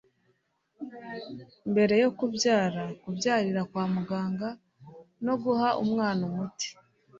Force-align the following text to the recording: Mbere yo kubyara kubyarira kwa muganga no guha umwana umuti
Mbere 1.71 1.93
yo 2.03 2.09
kubyara 2.17 2.83
kubyarira 3.01 3.61
kwa 3.69 3.83
muganga 3.93 4.47
no 5.25 5.35
guha 5.43 5.69
umwana 5.83 6.21
umuti 6.29 6.67